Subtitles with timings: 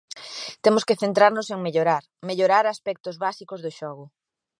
[0.63, 4.05] Temos que centrarnos en mellorar, mellorar aspectos básicos do xogo.